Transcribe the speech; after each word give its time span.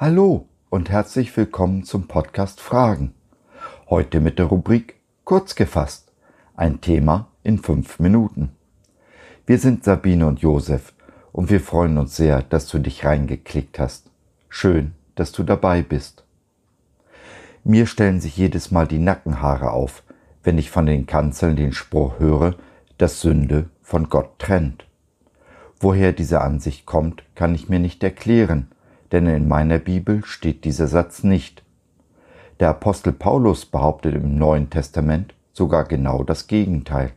Hallo 0.00 0.46
und 0.70 0.90
herzlich 0.90 1.36
willkommen 1.36 1.82
zum 1.82 2.06
Podcast 2.06 2.60
Fragen. 2.60 3.14
Heute 3.90 4.20
mit 4.20 4.38
der 4.38 4.46
Rubrik 4.46 4.94
Kurz 5.24 5.56
gefasst. 5.56 6.12
Ein 6.54 6.80
Thema 6.80 7.26
in 7.42 7.58
fünf 7.58 7.98
Minuten. 7.98 8.50
Wir 9.44 9.58
sind 9.58 9.82
Sabine 9.82 10.28
und 10.28 10.38
Josef 10.38 10.94
und 11.32 11.50
wir 11.50 11.58
freuen 11.58 11.98
uns 11.98 12.14
sehr, 12.14 12.42
dass 12.42 12.68
du 12.68 12.78
dich 12.78 13.04
reingeklickt 13.04 13.80
hast. 13.80 14.08
Schön, 14.48 14.92
dass 15.16 15.32
du 15.32 15.42
dabei 15.42 15.82
bist. 15.82 16.22
Mir 17.64 17.88
stellen 17.88 18.20
sich 18.20 18.36
jedes 18.36 18.70
Mal 18.70 18.86
die 18.86 19.00
Nackenhaare 19.00 19.72
auf, 19.72 20.04
wenn 20.44 20.58
ich 20.58 20.70
von 20.70 20.86
den 20.86 21.06
Kanzeln 21.06 21.56
den 21.56 21.72
Spruch 21.72 22.20
höre, 22.20 22.54
dass 22.98 23.20
Sünde 23.20 23.68
von 23.82 24.08
Gott 24.08 24.38
trennt. 24.38 24.86
Woher 25.80 26.12
diese 26.12 26.40
Ansicht 26.40 26.86
kommt, 26.86 27.24
kann 27.34 27.52
ich 27.56 27.68
mir 27.68 27.80
nicht 27.80 28.04
erklären, 28.04 28.68
denn 29.12 29.26
in 29.26 29.48
meiner 29.48 29.78
Bibel 29.78 30.24
steht 30.24 30.64
dieser 30.64 30.86
Satz 30.86 31.24
nicht. 31.24 31.62
Der 32.60 32.70
Apostel 32.70 33.12
Paulus 33.12 33.66
behauptet 33.66 34.14
im 34.14 34.36
Neuen 34.36 34.70
Testament 34.70 35.34
sogar 35.52 35.84
genau 35.84 36.24
das 36.24 36.46
Gegenteil. 36.46 37.12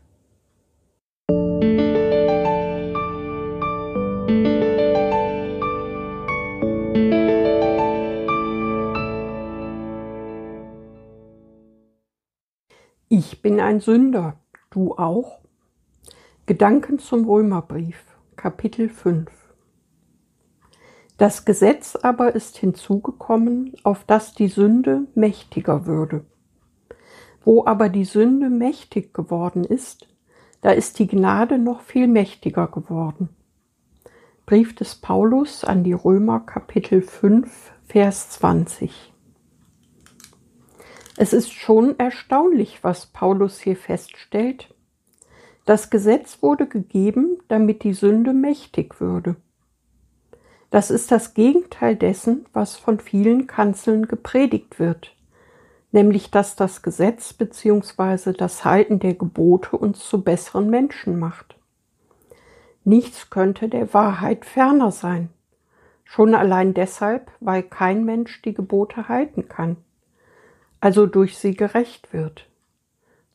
Ich 13.09 13.41
bin 13.41 13.59
ein 13.59 13.81
Sünder, 13.81 14.35
du 14.69 14.95
auch? 14.95 15.39
Gedanken 16.45 16.99
zum 16.99 17.25
Römerbrief, 17.25 18.03
Kapitel 18.35 18.87
5 18.87 19.40
das 21.21 21.45
Gesetz 21.45 21.95
aber 21.95 22.33
ist 22.33 22.57
hinzugekommen, 22.57 23.75
auf 23.83 24.05
das 24.05 24.33
die 24.33 24.47
Sünde 24.47 25.05
mächtiger 25.13 25.85
würde. 25.85 26.25
Wo 27.45 27.63
aber 27.63 27.89
die 27.89 28.05
Sünde 28.05 28.49
mächtig 28.49 29.13
geworden 29.13 29.63
ist, 29.63 30.07
da 30.61 30.71
ist 30.71 30.97
die 30.97 31.05
Gnade 31.05 31.59
noch 31.59 31.81
viel 31.81 32.07
mächtiger 32.07 32.65
geworden. 32.65 33.29
Brief 34.47 34.73
des 34.73 34.95
Paulus 34.95 35.63
an 35.63 35.83
die 35.83 35.93
Römer 35.93 36.39
Kapitel 36.39 37.03
5 37.03 37.71
Vers 37.85 38.31
20. 38.31 39.13
Es 41.17 41.33
ist 41.33 41.51
schon 41.51 41.99
erstaunlich, 41.99 42.83
was 42.83 43.05
Paulus 43.05 43.59
hier 43.59 43.77
feststellt. 43.77 44.73
Das 45.65 45.91
Gesetz 45.91 46.41
wurde 46.41 46.65
gegeben, 46.65 47.37
damit 47.47 47.83
die 47.83 47.93
Sünde 47.93 48.33
mächtig 48.33 48.99
würde. 48.99 49.35
Das 50.71 50.89
ist 50.89 51.11
das 51.11 51.33
Gegenteil 51.33 51.97
dessen, 51.97 52.45
was 52.53 52.77
von 52.77 53.01
vielen 53.01 53.45
Kanzeln 53.45 54.07
gepredigt 54.07 54.79
wird, 54.79 55.13
nämlich 55.91 56.31
dass 56.31 56.55
das 56.55 56.81
Gesetz 56.81 57.33
bzw. 57.33 58.31
das 58.31 58.63
Halten 58.63 58.99
der 58.99 59.13
Gebote 59.13 59.77
uns 59.77 59.99
zu 59.99 60.23
besseren 60.23 60.69
Menschen 60.69 61.19
macht. 61.19 61.55
Nichts 62.85 63.29
könnte 63.29 63.67
der 63.67 63.93
Wahrheit 63.93 64.45
ferner 64.45 64.91
sein, 64.91 65.29
schon 66.05 66.33
allein 66.33 66.73
deshalb, 66.73 67.29
weil 67.41 67.63
kein 67.63 68.05
Mensch 68.05 68.41
die 68.41 68.53
Gebote 68.53 69.09
halten 69.09 69.49
kann, 69.49 69.75
also 70.79 71.05
durch 71.05 71.37
sie 71.37 71.53
gerecht 71.53 72.13
wird. 72.13 72.47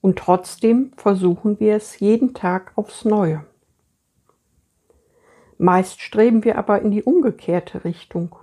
Und 0.01 0.19
trotzdem 0.19 0.92
versuchen 0.97 1.61
wir 1.61 1.77
es 1.77 2.01
jeden 2.01 2.33
Tag 2.33 2.73
aufs 2.77 3.05
Neue. 3.05 3.45
Meist 5.58 6.00
streben 6.00 6.44
wir 6.44 6.58
aber 6.58 6.83
in 6.83 6.90
die 6.90 7.02
umgekehrte 7.02 7.84
Richtung. 7.84 8.36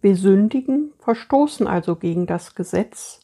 Wir 0.00 0.16
sündigen, 0.16 0.92
verstoßen 0.98 1.66
also 1.66 1.96
gegen 1.96 2.26
das 2.26 2.54
Gesetz 2.54 3.20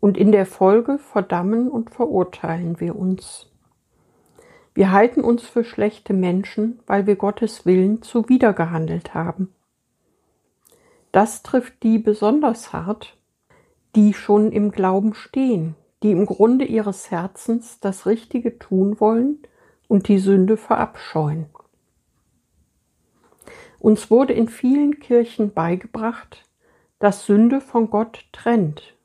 und 0.00 0.16
in 0.16 0.32
der 0.32 0.46
Folge 0.46 0.98
verdammen 0.98 1.68
und 1.70 1.90
verurteilen 1.90 2.80
wir 2.80 2.96
uns. 2.96 3.48
Wir 4.74 4.92
halten 4.92 5.22
uns 5.22 5.42
für 5.42 5.64
schlechte 5.64 6.12
Menschen, 6.12 6.80
weil 6.86 7.06
wir 7.06 7.16
Gottes 7.16 7.66
Willen 7.66 8.02
zuwidergehandelt 8.02 9.14
haben. 9.14 9.54
Das 11.12 11.42
trifft 11.42 11.82
die 11.82 11.98
besonders 11.98 12.72
hart, 12.72 13.16
die 13.94 14.14
schon 14.14 14.50
im 14.50 14.70
Glauben 14.70 15.14
stehen, 15.14 15.74
die 16.02 16.10
im 16.10 16.24
Grunde 16.24 16.64
ihres 16.64 17.10
Herzens 17.10 17.80
das 17.80 18.06
Richtige 18.06 18.58
tun 18.58 18.98
wollen 18.98 19.38
und 19.88 20.08
die 20.08 20.18
Sünde 20.18 20.56
verabscheuen. 20.56 21.46
Uns 23.82 24.12
wurde 24.12 24.32
in 24.32 24.46
vielen 24.46 25.00
Kirchen 25.00 25.52
beigebracht, 25.52 26.48
dass 27.00 27.26
Sünde 27.26 27.60
von 27.60 27.90
Gott 27.90 28.26
trennt. 28.30 28.96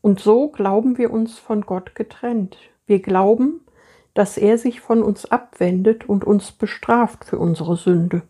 Und 0.00 0.20
so 0.20 0.50
glauben 0.50 0.98
wir 0.98 1.10
uns 1.10 1.40
von 1.40 1.62
Gott 1.62 1.96
getrennt. 1.96 2.56
Wir 2.86 3.02
glauben, 3.02 3.66
dass 4.14 4.38
er 4.38 4.56
sich 4.56 4.80
von 4.80 5.02
uns 5.02 5.24
abwendet 5.24 6.08
und 6.08 6.22
uns 6.22 6.52
bestraft 6.52 7.24
für 7.24 7.40
unsere 7.40 7.76
Sünde. 7.76 8.22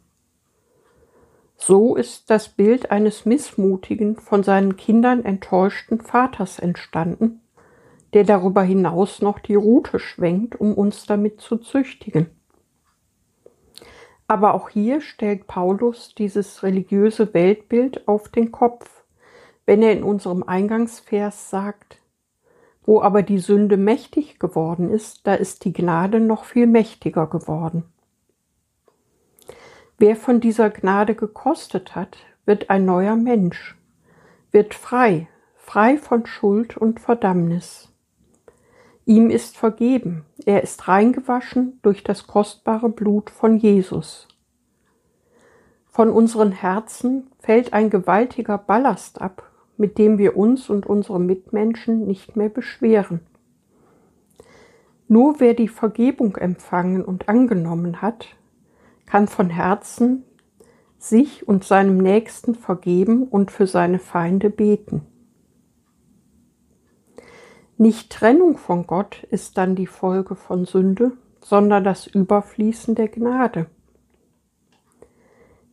So 1.58 1.96
ist 1.96 2.30
das 2.30 2.48
Bild 2.48 2.91
eines 2.91 3.26
missmutigen, 3.26 4.16
von 4.16 4.42
seinen 4.42 4.76
Kindern 4.76 5.22
enttäuschten 5.22 6.00
Vaters 6.00 6.60
entstanden, 6.60 7.42
der 8.14 8.24
darüber 8.24 8.62
hinaus 8.62 9.20
noch 9.20 9.38
die 9.38 9.56
Rute 9.56 9.98
schwenkt, 9.98 10.58
um 10.58 10.72
uns 10.72 11.04
damit 11.04 11.42
zu 11.42 11.58
züchtigen. 11.58 12.30
Aber 14.27 14.55
auch 14.55 14.69
hier 14.69 15.00
stellt 15.00 15.47
Paulus 15.47 16.15
dieses 16.15 16.62
religiöse 16.62 17.34
Weltbild 17.34 18.09
auf 18.09 18.28
den 18.28 18.53
Kopf, 18.53 19.05
wenn 19.66 19.83
er 19.83 19.93
in 19.93 20.03
unserem 20.03 20.43
Eingangsvers 20.43 21.50
sagt, 21.50 21.99
wo 22.84 23.00
aber 23.00 23.22
die 23.22 23.38
Sünde 23.38 23.77
mächtig 23.77 24.38
geworden 24.38 24.91
ist, 24.91 25.27
da 25.27 25.34
ist 25.34 25.65
die 25.65 25.72
Gnade 25.72 26.21
noch 26.21 26.44
viel 26.44 26.66
mächtiger 26.66 27.27
geworden. 27.27 27.84
Wer 29.99 30.16
von 30.16 30.41
dieser 30.41 30.71
Gnade 30.71 31.15
gekostet 31.15 31.94
hat, 31.94 32.16
wird 32.44 32.71
ein 32.71 32.84
neuer 32.84 33.15
Mensch, 33.15 33.77
wird 34.50 34.75
frei, 34.75 35.28
frei 35.54 35.97
von 35.97 36.27
Schuld 36.27 36.77
und 36.77 36.99
Verdammnis. 36.99 37.91
Ihm 39.04 39.30
ist 39.30 39.56
vergeben, 39.56 40.24
er 40.44 40.62
ist 40.62 40.86
reingewaschen 40.86 41.80
durch 41.82 42.04
das 42.04 42.26
kostbare 42.26 42.88
Blut 42.88 43.30
von 43.30 43.56
Jesus. 43.56 44.28
Von 45.86 46.08
unseren 46.08 46.52
Herzen 46.52 47.30
fällt 47.38 47.72
ein 47.72 47.91
gewaltiger 47.91 48.58
Ballast 48.58 49.20
ab, 49.20 49.50
mit 49.76 49.98
dem 49.98 50.18
wir 50.18 50.36
uns 50.36 50.70
und 50.70 50.86
unsere 50.86 51.20
Mitmenschen 51.20 52.06
nicht 52.06 52.36
mehr 52.36 52.48
beschweren. 52.48 53.20
Nur 55.08 55.41
wer 55.41 55.54
die 55.54 55.68
Vergebung 55.68 56.36
empfangen 56.36 57.04
und 57.04 57.28
angenommen 57.28 58.00
hat, 58.00 58.26
kann 59.04 59.26
von 59.28 59.50
Herzen 59.50 60.24
sich 60.96 61.46
und 61.46 61.64
seinem 61.64 61.98
Nächsten 61.98 62.54
vergeben 62.54 63.24
und 63.24 63.50
für 63.50 63.66
seine 63.66 63.98
Feinde 63.98 64.48
beten. 64.48 65.02
Nicht 67.78 68.10
Trennung 68.10 68.59
von 68.59 68.87
Gott 68.87 69.25
ist 69.31 69.59
dann 69.59 69.75
die 69.75 69.87
Folge 69.87 70.34
von 70.34 70.66
Sünde, 70.66 71.12
sondern 71.41 71.84
das 71.84 72.06
Überfließen 72.06 72.94
der 72.94 73.09
Gnade. 73.09 73.66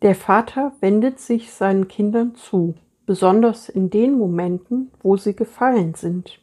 Der 0.02 0.16
Vater 0.16 0.72
wendet 0.80 1.20
sich 1.20 1.52
seinen 1.52 1.88
Kindern 1.88 2.36
zu, 2.36 2.76
besonders 3.06 3.70
in 3.70 3.90
den 3.90 4.18
Momenten, 4.18 4.92
wo 5.02 5.18
sie 5.18 5.36
gefallen 5.36 5.94
sind. 5.94 6.40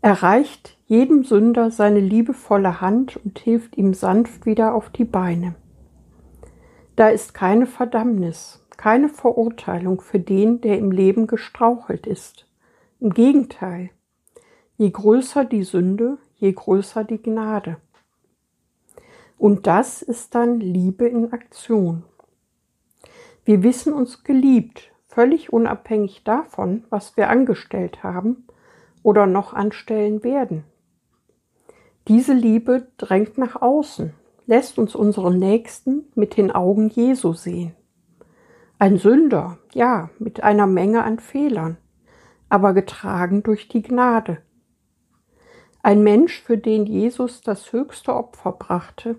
Er 0.00 0.22
reicht 0.22 0.76
jedem 0.86 1.24
Sünder 1.24 1.70
seine 1.70 2.00
liebevolle 2.00 2.80
Hand 2.80 3.16
und 3.16 3.38
hilft 3.38 3.76
ihm 3.76 3.94
sanft 3.94 4.46
wieder 4.46 4.74
auf 4.74 4.90
die 4.90 5.04
Beine. 5.04 5.56
Da 6.94 7.08
ist 7.08 7.34
keine 7.34 7.66
Verdammnis, 7.66 8.64
keine 8.76 9.08
Verurteilung 9.08 10.00
für 10.00 10.20
den, 10.20 10.60
der 10.60 10.78
im 10.78 10.92
Leben 10.92 11.26
gestrauchelt 11.26 12.06
ist. 12.06 12.47
Im 13.00 13.14
Gegenteil, 13.14 13.90
Je 14.76 14.90
größer 14.90 15.44
die 15.44 15.64
Sünde, 15.64 16.18
je 16.36 16.52
größer 16.52 17.02
die 17.02 17.20
Gnade. 17.20 17.78
Und 19.36 19.66
das 19.66 20.02
ist 20.02 20.36
dann 20.36 20.60
Liebe 20.60 21.06
in 21.06 21.32
Aktion. 21.32 22.04
Wir 23.44 23.64
wissen 23.64 23.92
uns 23.92 24.22
geliebt, 24.22 24.92
völlig 25.06 25.52
unabhängig 25.52 26.22
davon, 26.22 26.84
was 26.90 27.16
wir 27.16 27.28
angestellt 27.28 28.04
haben 28.04 28.46
oder 29.02 29.26
noch 29.26 29.52
anstellen 29.52 30.22
werden. 30.22 30.62
Diese 32.06 32.32
Liebe 32.32 32.88
drängt 32.98 33.36
nach 33.36 33.60
außen, 33.60 34.14
lässt 34.46 34.78
uns 34.78 34.94
unseren 34.94 35.40
Nächsten 35.40 36.06
mit 36.14 36.36
den 36.36 36.52
Augen 36.52 36.88
Jesu 36.88 37.32
sehen. 37.32 37.74
Ein 38.78 38.96
Sünder, 38.96 39.58
ja, 39.72 40.10
mit 40.20 40.44
einer 40.44 40.68
Menge 40.68 41.02
an 41.02 41.18
Fehlern, 41.18 41.78
aber 42.48 42.72
getragen 42.72 43.42
durch 43.42 43.68
die 43.68 43.82
Gnade. 43.82 44.38
Ein 45.82 46.02
Mensch, 46.02 46.40
für 46.40 46.58
den 46.58 46.86
Jesus 46.86 47.40
das 47.40 47.72
höchste 47.72 48.14
Opfer 48.14 48.52
brachte, 48.52 49.16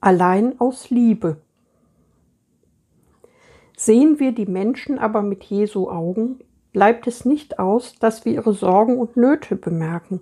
allein 0.00 0.58
aus 0.60 0.90
Liebe. 0.90 1.40
Sehen 3.76 4.18
wir 4.18 4.32
die 4.32 4.46
Menschen 4.46 4.98
aber 4.98 5.22
mit 5.22 5.44
Jesu 5.44 5.88
Augen, 5.88 6.40
bleibt 6.72 7.06
es 7.06 7.24
nicht 7.24 7.58
aus, 7.58 7.94
dass 7.94 8.24
wir 8.24 8.32
ihre 8.32 8.52
Sorgen 8.52 8.98
und 8.98 9.16
Nöte 9.16 9.56
bemerken. 9.56 10.20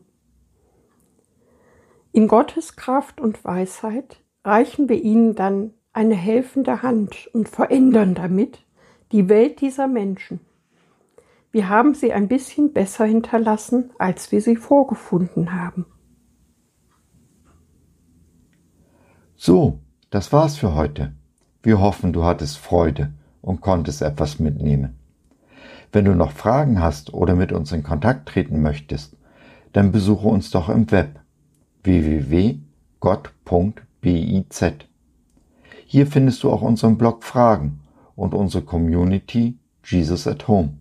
In 2.12 2.28
Gottes 2.28 2.76
Kraft 2.76 3.20
und 3.20 3.44
Weisheit 3.44 4.20
reichen 4.44 4.88
wir 4.88 5.02
ihnen 5.02 5.34
dann 5.34 5.74
eine 5.92 6.14
helfende 6.14 6.82
Hand 6.82 7.28
und 7.32 7.48
verändern 7.48 8.14
damit 8.14 8.64
die 9.12 9.28
Welt 9.28 9.60
dieser 9.60 9.86
Menschen. 9.86 10.40
Wir 11.56 11.70
haben 11.70 11.94
sie 11.94 12.12
ein 12.12 12.28
bisschen 12.28 12.74
besser 12.74 13.06
hinterlassen, 13.06 13.88
als 13.98 14.30
wir 14.30 14.42
sie 14.42 14.56
vorgefunden 14.56 15.54
haben. 15.54 15.86
So, 19.36 19.80
das 20.10 20.34
war's 20.34 20.58
für 20.58 20.74
heute. 20.74 21.14
Wir 21.62 21.80
hoffen, 21.80 22.12
du 22.12 22.24
hattest 22.24 22.58
Freude 22.58 23.14
und 23.40 23.62
konntest 23.62 24.02
etwas 24.02 24.38
mitnehmen. 24.38 24.98
Wenn 25.92 26.04
du 26.04 26.14
noch 26.14 26.32
Fragen 26.32 26.82
hast 26.82 27.14
oder 27.14 27.34
mit 27.34 27.52
uns 27.52 27.72
in 27.72 27.82
Kontakt 27.82 28.28
treten 28.28 28.60
möchtest, 28.60 29.16
dann 29.72 29.92
besuche 29.92 30.28
uns 30.28 30.50
doch 30.50 30.68
im 30.68 30.90
Web 30.90 31.20
www.gott.biz. 31.84 32.64
Hier 35.86 36.06
findest 36.06 36.42
du 36.42 36.52
auch 36.52 36.60
unseren 36.60 36.98
Blog 36.98 37.24
Fragen 37.24 37.80
und 38.14 38.34
unsere 38.34 38.62
Community 38.62 39.58
Jesus 39.82 40.26
at 40.26 40.48
Home. 40.48 40.74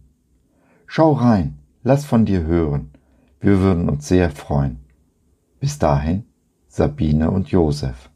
Schau 0.88 1.14
rein, 1.14 1.60
lass 1.84 2.06
von 2.06 2.26
dir 2.26 2.44
hören. 2.44 2.92
Wir 3.40 3.60
würden 3.60 3.90
uns 3.90 4.08
sehr 4.08 4.30
freuen. 4.30 4.80
Bis 5.60 5.78
dahin, 5.80 6.26
Sabine 6.68 7.32
und 7.32 7.50
Josef. 7.50 8.10